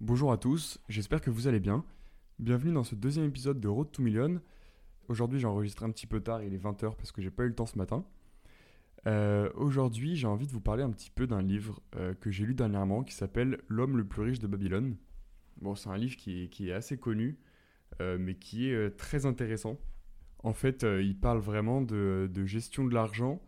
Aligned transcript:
Bonjour 0.00 0.32
à 0.32 0.38
tous, 0.38 0.80
j'espère 0.88 1.20
que 1.20 1.28
vous 1.28 1.46
allez 1.46 1.60
bien. 1.60 1.84
Bienvenue 2.38 2.72
dans 2.72 2.84
ce 2.84 2.94
deuxième 2.94 3.26
épisode 3.26 3.60
de 3.60 3.68
Road 3.68 3.92
to 3.92 4.02
Million. 4.02 4.40
Aujourd'hui 5.08 5.38
j'ai 5.38 5.46
enregistré 5.46 5.84
un 5.84 5.90
petit 5.90 6.06
peu 6.06 6.20
tard, 6.20 6.42
il 6.42 6.54
est 6.54 6.64
20h 6.64 6.96
parce 6.96 7.12
que 7.12 7.20
j'ai 7.20 7.30
pas 7.30 7.44
eu 7.44 7.48
le 7.48 7.54
temps 7.54 7.66
ce 7.66 7.76
matin. 7.76 8.06
Euh, 9.06 9.50
aujourd'hui 9.56 10.16
j'ai 10.16 10.26
envie 10.26 10.46
de 10.46 10.52
vous 10.52 10.60
parler 10.62 10.82
un 10.82 10.90
petit 10.90 11.10
peu 11.10 11.26
d'un 11.26 11.42
livre 11.42 11.82
euh, 11.96 12.14
que 12.14 12.30
j'ai 12.30 12.46
lu 12.46 12.54
dernièrement 12.54 13.04
qui 13.04 13.12
s'appelle 13.12 13.58
L'homme 13.68 13.98
le 13.98 14.06
plus 14.06 14.22
riche 14.22 14.38
de 14.38 14.46
Babylone. 14.46 14.96
Bon 15.60 15.74
c'est 15.74 15.90
un 15.90 15.98
livre 15.98 16.16
qui 16.16 16.48
est, 16.48 16.72
assez 16.72 16.96
connu 16.96 17.38
euh, 18.00 18.16
mais 18.18 18.36
qui 18.36 18.70
est 18.70 18.96
très 18.96 19.26
intéressant. 19.26 19.78
En 20.38 20.54
fait 20.54 20.82
il 20.82 21.20
parle 21.20 21.40
vraiment 21.40 21.82
de, 21.82 22.30
gestion 22.46 22.86
de 22.86 22.94
l'argent 22.94 23.42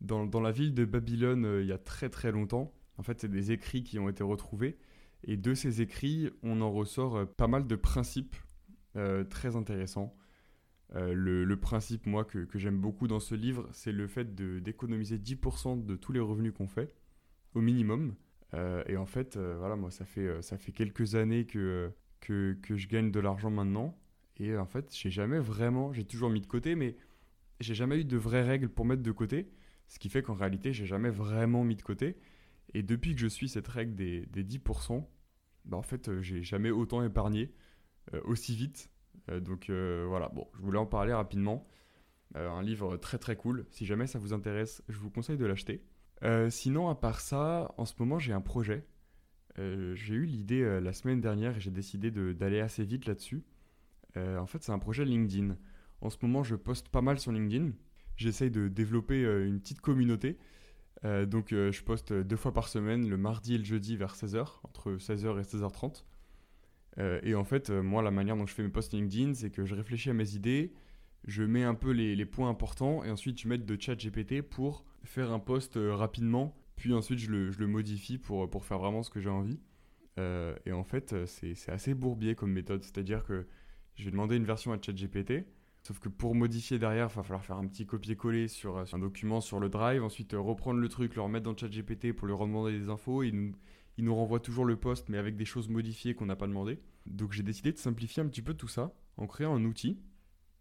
dans, 0.00 0.40
la 0.40 0.52
ville 0.52 0.74
de 0.74 0.84
Babylone 0.84 1.58
il 1.60 1.66
y 1.66 1.72
a 1.72 1.78
très 1.78 2.08
très 2.08 2.30
longtemps. 2.30 2.72
En 2.98 3.02
fait 3.02 3.20
c'est 3.20 3.28
des 3.28 3.50
écrits 3.50 3.82
qui 3.82 3.98
ont 3.98 4.08
été 4.08 4.22
retrouvés 4.22 4.78
et 5.24 5.36
de 5.36 5.54
ces 5.54 5.80
écrits, 5.80 6.30
on 6.42 6.60
en 6.60 6.70
ressort 6.70 7.16
euh, 7.16 7.24
pas 7.24 7.48
mal 7.48 7.66
de 7.66 7.76
principes 7.76 8.36
euh, 8.96 9.24
très 9.24 9.56
intéressants. 9.56 10.14
Euh, 10.94 11.12
le, 11.12 11.56
principe, 11.60 12.06
moi, 12.06 12.24
que, 12.24 12.46
j'aime 12.54 12.78
beaucoup 12.78 13.08
dans 13.08 13.20
ce 13.20 13.34
livre, 13.34 13.68
c'est 13.72 13.92
le 13.92 14.06
fait 14.06 14.34
d'économiser 14.34 15.18
10% 15.18 15.84
de 15.84 15.96
tous 15.96 16.12
les 16.12 16.20
revenus 16.20 16.52
qu'on 16.52 16.68
fait, 16.68 16.94
au 17.54 17.60
minimum. 17.60 18.14
et 18.86 18.96
en 18.96 19.04
fait, 19.04 19.36
voilà, 19.36 19.76
moi, 19.76 19.90
ça 19.90 20.06
fait, 20.06 20.40
ça 20.40 20.56
fait 20.56 20.72
quelques 20.72 21.14
années 21.14 21.44
que, 21.44 21.92
que, 22.20 22.56
que 22.62 22.76
je 22.76 22.88
gagne 22.88 23.10
de 23.10 23.20
l'argent 23.20 23.50
maintenant. 23.50 23.98
Et 24.38 24.56
en 24.56 24.64
fait, 24.64 24.94
j'ai 24.96 25.10
jamais 25.10 25.40
vraiment, 25.40 25.92
j'ai 25.92 26.04
toujours 26.04 26.30
mis 26.30 26.40
de 26.40 26.46
côté, 26.46 26.74
mais 26.74 26.96
j'ai 27.60 27.74
jamais 27.74 28.00
eu 28.00 28.04
de 28.04 28.16
vraies 28.16 28.44
règles 28.44 28.70
pour 28.70 28.86
mettre 28.86 29.02
de 29.02 29.12
côté. 29.12 29.50
Ce 29.88 29.98
qui 29.98 30.08
fait 30.08 30.22
qu'en 30.22 30.34
réalité, 30.34 30.72
j'ai 30.72 30.86
jamais 30.86 31.10
vraiment 31.10 31.64
mis 31.64 31.76
de 31.76 31.82
côté. 31.82 32.16
Et 32.74 32.82
depuis 32.82 33.14
que 33.14 33.20
je 33.20 33.26
suis 33.26 33.48
cette 33.48 33.68
règle 33.68 33.94
des, 33.94 34.26
des 34.26 34.44
10%, 34.44 35.06
bah 35.68 35.76
en 35.76 35.82
fait, 35.82 36.08
euh, 36.08 36.20
j'ai 36.20 36.42
jamais 36.42 36.70
autant 36.70 37.02
épargné 37.02 37.52
euh, 38.14 38.20
aussi 38.24 38.56
vite. 38.56 38.90
Euh, 39.30 39.40
donc 39.40 39.70
voilà, 39.70 40.28
bon, 40.30 40.48
je 40.54 40.62
voulais 40.62 40.78
en 40.78 40.86
parler 40.86 41.12
rapidement. 41.12 41.66
un 42.34 42.62
livre 42.62 42.96
très 42.96 43.18
très 43.18 43.36
cool. 43.36 43.66
Si 43.70 43.86
jamais 43.86 44.06
ça 44.06 44.18
vous 44.18 44.32
intéresse, 44.32 44.82
je 44.88 44.98
vous 44.98 45.10
conseille 45.10 45.38
de 45.38 45.46
l'acheter. 45.46 45.84
sinon, 46.50 46.88
à 46.88 46.94
part 46.94 47.20
ça, 47.20 47.74
en 47.76 47.84
ce 47.84 47.94
moment, 47.98 48.18
j'ai 48.18 48.32
un 48.32 48.40
projet. 48.40 48.86
j'ai 49.56 50.14
eu 50.14 50.24
l'idée 50.24 50.80
la 50.80 50.92
semaine 50.92 51.20
dernière 51.20 51.56
et 51.56 51.60
j'ai 51.60 51.70
décidé 51.70 52.10
d'aller 52.10 52.60
assez 52.60 52.84
vite 52.84 53.06
là-dessus. 53.06 53.44
en 54.16 54.46
fait, 54.46 54.62
c'est 54.62 54.72
un 54.72 54.78
projet 54.78 55.04
LinkedIn. 55.04 55.56
En 56.00 56.10
ce 56.10 56.16
moment, 56.22 56.42
je 56.42 56.54
poste 56.54 56.88
pas 56.88 57.02
mal 57.02 57.18
sur 57.18 57.32
LinkedIn. 57.32 57.72
J'essaye 58.16 58.50
de 58.50 58.68
développer 58.68 59.22
une 59.22 59.60
petite 59.60 59.80
communauté. 59.80 60.38
Euh, 61.04 61.26
donc 61.26 61.52
euh, 61.52 61.70
je 61.70 61.82
poste 61.82 62.12
deux 62.12 62.36
fois 62.36 62.52
par 62.52 62.68
semaine, 62.68 63.08
le 63.08 63.16
mardi 63.16 63.54
et 63.54 63.58
le 63.58 63.64
jeudi 63.64 63.96
vers 63.96 64.14
16h, 64.14 64.60
entre 64.64 64.92
16h 64.96 65.38
et 65.38 65.42
16h30. 65.42 66.04
Euh, 66.98 67.20
et 67.22 67.34
en 67.34 67.44
fait, 67.44 67.70
moi, 67.70 68.02
la 68.02 68.10
manière 68.10 68.36
dont 68.36 68.46
je 68.46 68.54
fais 68.54 68.62
mes 68.62 68.68
posts 68.68 68.92
LinkedIn, 68.92 69.34
c'est 69.34 69.50
que 69.50 69.64
je 69.64 69.74
réfléchis 69.74 70.10
à 70.10 70.14
mes 70.14 70.34
idées, 70.34 70.72
je 71.26 71.42
mets 71.42 71.64
un 71.64 71.74
peu 71.74 71.90
les, 71.90 72.26
points 72.26 72.48
importants, 72.48 73.04
et 73.04 73.10
ensuite 73.10 73.40
je 73.40 73.48
mets 73.48 73.58
de 73.58 73.80
chat 73.80 73.94
GPT 73.94 74.42
pour 74.42 74.84
faire 75.04 75.30
un 75.32 75.38
post 75.38 75.78
rapidement, 75.78 76.56
puis 76.76 76.92
ensuite 76.94 77.18
je 77.18 77.30
le, 77.30 77.66
modifie 77.66 78.18
pour, 78.18 78.48
pour, 78.50 78.64
faire 78.64 78.78
vraiment 78.78 79.02
ce 79.02 79.10
que 79.10 79.20
j'ai 79.20 79.30
envie. 79.30 79.60
et 80.18 80.72
en 80.72 80.84
fait, 80.84 81.14
c'est 81.26 81.54
assez 81.68 81.94
bourbier 81.94 82.34
comme 82.34 82.52
méthode, 82.52 82.82
c'est-à-dire 82.82 83.24
que 83.24 83.46
je 83.96 84.04
vais 84.04 84.10
demander 84.10 84.36
une 84.36 84.44
version 84.44 84.72
à 84.72 84.78
ChatGPT, 84.80 85.44
Sauf 85.82 86.00
que 86.00 86.08
pour 86.08 86.34
modifier 86.34 86.78
derrière, 86.78 87.08
il 87.10 87.14
va 87.14 87.22
falloir 87.22 87.44
faire 87.44 87.56
un 87.56 87.66
petit 87.66 87.86
copier-coller 87.86 88.48
sur, 88.48 88.76
euh, 88.76 88.84
un 88.92 88.98
document 88.98 89.40
sur 89.40 89.58
le 89.58 89.68
drive, 89.68 90.02
ensuite 90.02 90.34
euh, 90.34 90.40
reprendre 90.40 90.80
le 90.80 90.88
truc, 90.88 91.14
le 91.14 91.22
remettre 91.22 91.44
dans 91.44 91.52
le 91.52 91.56
chat 91.56 91.68
GPT 91.68 92.12
pour 92.12 92.26
lui 92.26 92.34
redemander 92.34 92.78
des 92.78 92.88
infos. 92.88 93.22
Il 93.22 93.34
nous, 93.34 93.52
il 93.96 94.04
nous 94.04 94.14
renvoie 94.14 94.40
toujours 94.40 94.64
le 94.64 94.76
poste, 94.76 95.08
mais 95.08 95.18
avec 95.18 95.36
des 95.36 95.44
choses 95.44 95.68
modifiées 95.68 96.14
qu'on 96.14 96.26
n'a 96.26 96.36
pas 96.36 96.46
demandé. 96.46 96.78
Donc 97.06 97.32
j'ai 97.32 97.42
décidé 97.42 97.72
de 97.72 97.78
simplifier 97.78 98.22
un 98.22 98.26
petit 98.26 98.42
peu 98.42 98.54
tout 98.54 98.68
ça 98.68 98.92
en 99.16 99.26
créant 99.26 99.54
un 99.54 99.64
outil. 99.64 99.98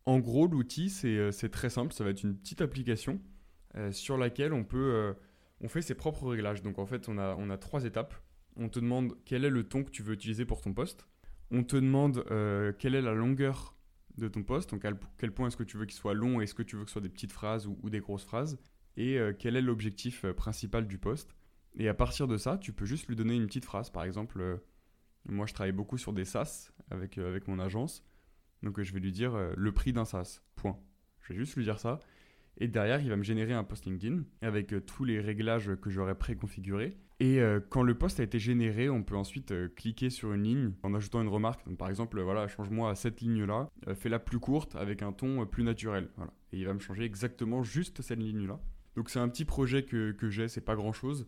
En 0.06 0.20
gros, 0.20 0.48
l'outil, 0.48 0.90
c'est 0.90 1.18
euh, 1.18 1.50
très 1.52 1.70
simple. 1.70 1.94
Ça 1.94 2.04
va 2.04 2.12
être 2.12 2.24
une 2.24 2.36
petite 2.36 2.62
application 2.62 3.20
sur 3.92 4.18
laquelle 4.18 4.54
on 4.54 4.64
peut... 4.64 5.14
on 5.62 5.68
fait 5.68 5.84
ses 5.84 5.94
propres 5.94 6.30
réglages. 6.30 6.64
Donc 6.64 6.80
en 6.80 6.88
fait, 6.88 7.08
on 7.10 7.20
a, 7.20 7.36
on 7.38 7.52
a 7.52 7.58
trois 7.60 7.84
étapes. 7.86 8.16
On 8.56 8.70
te 8.70 8.80
demande 8.80 9.16
quel 9.24 9.46
est 9.46 9.52
le 9.52 9.66
ton 9.66 9.84
que 9.84 9.92
tu 9.92 10.02
veux 10.02 10.16
utiliser 10.16 10.46
pour 10.46 10.62
ton 10.62 10.74
poste. 10.74 11.06
On 11.52 11.64
te 11.64 11.76
demande 11.76 12.24
quelle 12.80 12.96
est 12.96 13.04
la 13.04 13.14
longueur 13.14 13.77
de 14.18 14.28
ton 14.28 14.44
poste, 14.44 14.72
donc 14.72 14.86
à 14.86 14.92
quel 15.18 15.32
point 15.32 15.48
est-ce 15.48 15.58
que 15.58 15.64
tu 15.64 15.78
veux 15.78 15.86
qu'il 15.86 15.96
soit 15.96 16.14
long, 16.14 16.42
est-ce 16.42 16.54
que 16.54 16.64
tu 16.64 16.76
veux 16.76 16.84
que 16.84 16.90
ce 16.90 16.94
soit 16.94 17.02
des 17.02 17.10
petites 17.10 17.32
phrases 17.32 17.68
ou, 17.68 17.90
des 17.90 18.00
grosses 18.00 18.26
phrases, 18.26 18.60
et 18.96 19.18
euh, 19.18 19.34
quel 19.38 19.56
est 19.56 19.62
l'objectif 19.62 20.26
euh, 20.26 20.34
principal 20.34 20.88
du 20.88 20.98
poste. 20.98 21.36
Et 21.76 21.88
à 21.88 21.94
partir 21.94 22.28
de 22.28 22.38
ça, 22.38 22.58
tu 22.58 22.74
peux 22.74 22.86
juste 22.86 23.08
lui 23.08 23.16
donner 23.16 23.36
une 23.36 23.46
petite 23.46 23.66
phrase. 23.66 23.92
Par 23.92 24.04
exemple, 24.04 24.42
euh, 24.42 24.58
moi 25.26 25.46
je 25.46 25.54
travaille 25.54 25.74
beaucoup 25.74 25.98
sur 25.98 26.14
des 26.14 26.26
SaaS 26.26 26.72
avec, 26.90 27.18
avec 27.18 27.48
mon 27.48 27.60
agence, 27.60 28.04
donc 28.64 28.82
je 28.82 28.94
vais 28.94 29.00
lui 29.00 29.12
dire 29.12 29.38
le 29.56 29.72
prix 29.72 29.94
d'un 29.94 30.06
SaaS, 30.06 30.42
point. 30.56 30.80
Je 31.22 31.34
vais 31.34 31.40
juste 31.40 31.56
lui 31.56 31.64
dire 31.64 31.80
ça. 31.80 32.00
Et 32.60 32.68
derrière, 32.68 33.02
il 33.02 33.10
va 33.10 33.18
me 33.18 33.24
générer 33.24 33.54
un 33.54 33.64
post 33.64 33.86
LinkedIn 33.86 34.24
avec 34.42 34.74
tous 34.88 35.04
les 35.04 35.20
réglages 35.20 35.76
que 35.76 35.92
j'aurais 35.92 36.18
préconfigurés 36.18 36.98
et 37.20 37.40
euh, 37.40 37.60
quand 37.70 37.82
le 37.82 37.96
poste 37.96 38.20
a 38.20 38.24
été 38.24 38.38
généré, 38.38 38.90
on 38.90 39.02
peut 39.02 39.16
ensuite 39.16 39.52
euh, 39.52 39.70
cliquer 39.70 40.12
sur 40.12 40.34
une 40.34 40.44
ligne 40.44 40.72
en 40.84 40.94
ajoutant 40.94 41.22
une 41.22 41.30
remarque. 41.30 41.68
par 41.76 41.90
exemple, 41.90 42.22
voilà, 42.22 42.48
change-moi 42.48 42.92
à 42.92 42.96
cette 42.96 43.22
ligne-là, 43.22 43.70
euh, 43.88 43.96
fais-la 43.96 44.20
plus 44.20 44.40
courte 44.40 44.76
avec 44.76 45.02
un 45.02 45.12
ton 45.12 45.44
plus 45.48 45.64
naturel. 45.64 46.10
Voilà. 46.16 46.32
Et 46.54 46.60
il 46.60 46.66
va 46.66 46.76
me 46.76 46.80
changer 46.80 47.04
exactement 47.06 47.64
juste 47.64 48.04
cette 48.04 48.20
ligne-là. 48.20 48.60
Donc 48.96 49.10
c'est 49.10 49.20
un 49.20 49.30
petit 49.30 49.46
projet 49.46 49.84
que, 49.84 50.12
que 50.12 50.30
j'ai, 50.30 50.48
c'est 50.48 50.62
pas 50.62 50.76
grand-chose. 50.76 51.28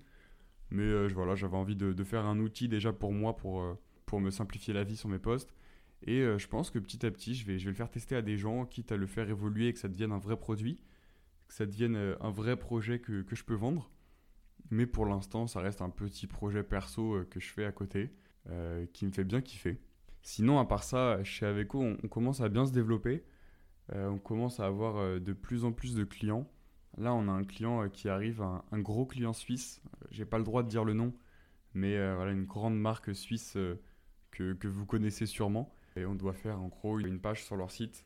Mais 0.72 1.08
voilà, 1.08 1.34
j'avais 1.34 1.58
envie 1.58 1.76
de, 1.76 2.04
faire 2.04 2.26
un 2.28 2.40
outil 2.40 2.68
déjà 2.68 2.94
pour 2.94 3.12
moi, 3.12 3.36
pour, 3.36 3.66
pour 4.06 4.20
me 4.22 4.30
simplifier 4.30 4.72
la 4.72 4.84
vie 4.84 4.96
sur 4.96 5.10
mes 5.10 5.18
postes. 5.18 5.52
Et 6.06 6.22
je 6.22 6.48
pense 6.48 6.70
que 6.70 6.78
petit 6.78 7.04
à 7.08 7.12
petit, 7.12 7.34
je 7.34 7.46
vais, 7.46 7.58
je 7.58 7.66
vais 7.66 7.72
le 7.72 7.76
faire 7.76 7.90
tester 7.90 8.16
à 8.16 8.22
des 8.22 8.38
gens, 8.38 8.68
quitte 8.68 8.92
à 8.92 8.98
le 8.98 9.08
faire 9.08 9.28
évoluer 9.30 9.68
et 9.70 9.74
que 9.74 9.80
ça 9.80 9.88
devienne 9.88 10.12
un 10.12 10.20
vrai 10.20 10.38
produit, 10.38 10.80
que 11.48 11.56
ça 11.56 11.66
devienne 11.66 11.96
un 12.22 12.30
vrai 12.30 12.56
projet 12.56 13.00
que, 13.00 13.24
que 13.24 13.36
je 13.36 13.44
peux 13.44 13.56
vendre. 13.56 13.90
Mais 14.72 14.86
pour 14.86 15.06
l'instant, 15.06 15.48
ça 15.48 15.62
reste 15.62 15.82
un 15.82 15.90
petit 15.90 16.28
projet 16.28 16.64
perso 16.64 17.16
euh, 17.16 17.26
que 17.26 17.40
je 17.40 17.52
fais 17.52 17.66
à 17.66 17.72
côté, 17.72 18.12
euh, 18.50 18.86
qui 18.94 19.06
me 19.06 19.12
fait 19.12 19.24
bien 19.24 19.42
kiffer. 19.42 19.82
Sinon, 20.22 20.60
à 20.60 20.66
part 20.66 20.84
ça, 20.84 21.24
chez 21.24 21.46
Aveco, 21.46 21.82
on, 21.82 22.08
commence 22.08 22.42
à 22.42 22.50
bien 22.50 22.66
se 22.66 22.72
développer. 22.72 23.24
Euh, 23.94 24.10
on 24.10 24.20
commence 24.20 24.60
à 24.60 24.66
avoir 24.66 25.20
de 25.20 25.34
plus 25.34 25.66
en 25.66 25.72
plus 25.72 25.96
de 25.96 26.04
clients. 26.04 26.50
Là, 26.98 27.14
on 27.14 27.28
a 27.28 27.32
un 27.32 27.44
client 27.44 27.90
qui 27.90 28.10
arrive, 28.10 28.42
un, 28.42 28.80
gros 28.80 29.06
client 29.06 29.34
suisse. 29.34 29.82
J'ai 30.12 30.26
pas 30.26 30.38
le 30.38 30.44
droit 30.44 30.64
de 30.64 30.68
dire 30.68 30.84
le 30.84 30.94
nom, 30.94 31.14
mais 31.74 31.96
voilà, 32.14 32.32
une 32.32 32.46
grande 32.46 32.78
marque 32.78 33.16
suisse 33.16 33.58
que, 34.32 34.54
que, 34.54 34.68
vous 34.68 34.86
connaissez 34.86 35.26
sûrement. 35.26 35.74
Et 35.96 36.06
on 36.06 36.16
doit 36.16 36.34
faire 36.34 36.60
en 36.60 36.68
gros 36.68 37.00
une 37.00 37.20
page 37.20 37.46
sur 37.46 37.56
leur 37.56 37.72
site 37.72 38.06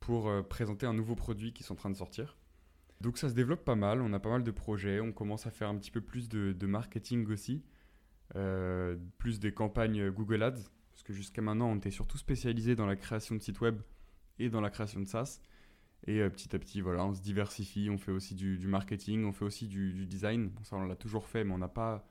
pour 0.00 0.30
présenter 0.48 0.86
un 0.86 0.94
nouveau 0.94 1.14
produit 1.14 1.52
qui 1.52 1.62
sont 1.62 1.74
en 1.74 1.76
train 1.76 1.90
de 1.90 1.96
sortir. 1.96 2.36
Donc 3.02 3.18
ça 3.18 3.28
se 3.28 3.34
développe 3.34 3.64
pas 3.64 3.74
mal, 3.74 4.00
on 4.00 4.12
a 4.12 4.20
pas 4.20 4.30
mal 4.30 4.44
de 4.44 4.50
projets, 4.52 5.00
on 5.00 5.10
commence 5.10 5.48
à 5.48 5.50
faire 5.50 5.68
un 5.68 5.76
petit 5.76 5.90
peu 5.90 6.00
plus 6.00 6.28
de, 6.28 6.66
marketing 6.66 7.28
aussi, 7.32 7.64
euh, 8.36 8.96
plus 9.18 9.40
des 9.40 9.52
campagnes 9.52 10.08
Google 10.10 10.44
Ads, 10.44 10.70
parce 10.92 11.02
que 11.02 11.12
jusqu'à 11.12 11.42
maintenant 11.42 11.68
on 11.68 11.76
était 11.76 11.90
surtout 11.90 12.16
spécialisé 12.16 12.76
dans 12.76 12.86
la 12.86 12.94
création 12.94 13.34
de 13.34 13.40
sites 13.40 13.60
web 13.60 13.80
et 14.38 14.50
dans 14.50 14.60
la 14.60 14.70
création 14.70 15.00
de 15.00 15.06
SaaS. 15.06 15.40
Et 16.06 16.20
euh, 16.20 16.30
petit 16.30 16.54
à 16.54 16.60
petit, 16.60 16.80
voilà, 16.80 17.04
on 17.04 17.12
se 17.12 17.20
diversifie, 17.20 17.90
on 17.90 17.98
fait 17.98 18.12
aussi 18.12 18.36
du, 18.36 18.56
marketing, 18.68 19.24
on 19.24 19.32
fait 19.32 19.44
aussi 19.44 19.66
du, 19.66 20.06
design. 20.06 20.52
ça 20.62 20.76
on 20.76 20.84
l'a 20.84 20.94
toujours 20.94 21.26
fait, 21.26 21.42
mais 21.42 21.52
on 21.52 21.58
n'a 21.58 21.66
pas, 21.66 22.08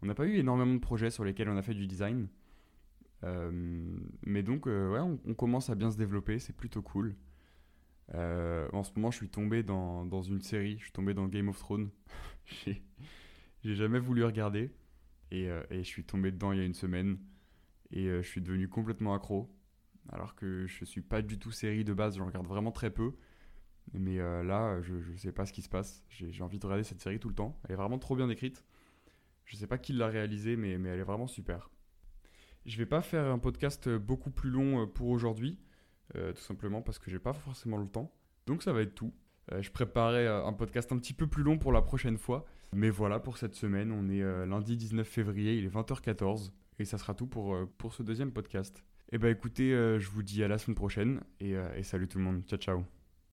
on 0.00 0.08
pas 0.14 0.24
eu 0.24 0.36
énormément 0.36 0.74
de 0.74 0.80
projets 0.80 1.10
sur 1.10 1.22
lesquels 1.22 1.50
on 1.50 1.56
a 1.58 1.62
fait 1.62 1.74
du 1.74 1.86
design. 1.86 2.28
Euh, 3.24 3.50
mais 4.24 4.42
donc, 4.42 4.64
ouais, 4.64 5.00
on 5.00 5.34
commence 5.34 5.68
à 5.68 5.74
bien 5.74 5.90
se 5.90 5.98
développer, 5.98 6.38
c'est 6.38 6.56
plutôt 6.56 6.80
cool. 6.80 7.14
Euh, 8.14 8.68
en 8.72 8.82
ce 8.82 8.90
moment, 8.96 9.10
je 9.10 9.18
suis 9.18 9.28
tombé 9.28 9.62
dans, 9.62 10.04
dans, 10.04 10.22
une 10.22 10.40
série, 10.40 10.76
je 10.78 10.84
suis 10.84 10.92
tombé 10.92 11.14
dans 11.14 11.26
Game 11.26 11.48
of 11.48 11.58
Thrones. 11.58 11.90
J'ai 13.62 13.74
jamais 13.74 13.98
voulu 13.98 14.24
regarder 14.24 14.70
et, 15.30 15.50
euh, 15.50 15.62
et, 15.70 15.84
je 15.84 15.88
suis 15.88 16.04
tombé 16.04 16.32
dedans 16.32 16.52
il 16.52 16.58
y 16.58 16.62
a 16.62 16.64
une 16.64 16.74
semaine 16.74 17.18
et 17.90 18.06
euh, 18.06 18.22
je 18.22 18.28
suis 18.28 18.40
devenu 18.40 18.68
complètement 18.68 19.14
accro. 19.14 19.54
Alors 20.08 20.34
que 20.34 20.66
je 20.66 20.84
suis 20.84 21.02
pas 21.02 21.22
du 21.22 21.38
tout 21.38 21.52
série 21.52 21.84
de 21.84 21.92
base, 21.92 22.16
je 22.16 22.22
regarde 22.22 22.46
vraiment 22.46 22.72
très 22.72 22.90
peu. 22.90 23.12
Mais 23.92 24.18
là, 24.18 24.80
je, 24.82 25.00
je 25.00 25.16
sais 25.16 25.32
pas 25.32 25.46
ce 25.46 25.52
qui 25.52 25.62
se 25.62 25.68
passe. 25.68 26.04
J'ai 26.08 26.42
envie 26.42 26.58
de 26.58 26.64
regarder 26.64 26.84
cette 26.84 27.00
série 27.00 27.18
tout 27.18 27.28
le 27.28 27.34
temps. 27.34 27.58
Elle 27.64 27.72
est 27.72 27.76
vraiment 27.76 27.98
trop 27.98 28.14
bien 28.14 28.28
écrite. 28.28 28.64
Je 29.44 29.56
sais 29.56 29.66
pas 29.66 29.78
qui 29.78 29.92
l'a 29.92 30.06
réalisée, 30.06 30.56
mais, 30.56 30.78
mais 30.78 30.90
elle 30.90 31.00
est 31.00 31.04
vraiment 31.04 31.26
super. 31.26 31.70
Je 32.66 32.76
vais 32.78 32.86
pas 32.86 33.02
faire 33.02 33.26
un 33.26 33.38
podcast 33.38 33.88
beaucoup 33.88 34.30
plus 34.30 34.50
long 34.50 34.86
pour 34.86 35.08
aujourd'hui. 35.08 35.58
Euh, 36.16 36.32
tout 36.32 36.42
simplement 36.42 36.82
parce 36.82 36.98
que 36.98 37.10
j'ai 37.10 37.18
pas 37.18 37.32
forcément 37.32 37.76
le 37.76 37.86
temps. 37.86 38.12
Donc 38.46 38.62
ça 38.62 38.72
va 38.72 38.82
être 38.82 38.94
tout. 38.94 39.12
Euh, 39.52 39.62
je 39.62 39.70
préparais 39.70 40.26
euh, 40.26 40.44
un 40.44 40.52
podcast 40.52 40.92
un 40.92 40.98
petit 40.98 41.12
peu 41.12 41.26
plus 41.26 41.42
long 41.42 41.58
pour 41.58 41.72
la 41.72 41.82
prochaine 41.82 42.18
fois. 42.18 42.44
Mais 42.72 42.90
voilà 42.90 43.18
pour 43.18 43.38
cette 43.38 43.54
semaine, 43.54 43.90
on 43.90 44.08
est 44.08 44.22
lundi 44.46 44.76
19 44.76 45.04
février, 45.06 45.56
il 45.56 45.64
est 45.64 45.74
20h14 45.74 46.52
et 46.78 46.84
ça 46.84 46.98
sera 46.98 47.14
tout 47.14 47.26
pour, 47.26 47.56
pour 47.78 47.94
ce 47.94 48.04
deuxième 48.04 48.30
podcast. 48.30 48.84
Et 49.10 49.16
eh 49.16 49.18
bah 49.18 49.26
ben, 49.26 49.32
écoutez, 49.32 49.70
je 49.72 50.08
vous 50.08 50.22
dis 50.22 50.44
à 50.44 50.48
la 50.48 50.56
semaine 50.56 50.76
prochaine 50.76 51.20
et, 51.40 51.56
et 51.74 51.82
salut 51.82 52.06
tout 52.06 52.18
le 52.18 52.24
monde. 52.24 52.44
Ciao 52.46 52.60
ciao. 52.60 52.99